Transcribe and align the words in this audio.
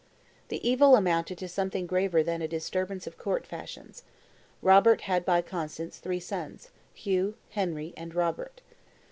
The 0.47 0.67
evil 0.67 0.95
amounted 0.95 1.37
to 1.37 1.47
something 1.47 1.85
graver 1.85 2.23
than 2.23 2.41
a 2.41 2.47
disturbance 2.47 3.05
of 3.05 3.19
court 3.19 3.45
fashions. 3.45 4.01
Robert 4.63 5.01
had 5.01 5.23
by 5.23 5.43
Constance 5.43 5.99
three 5.99 6.19
sons, 6.19 6.71
Hugh, 6.95 7.35
Henry, 7.51 7.93
and 7.95 8.15
Robert. 8.15 8.61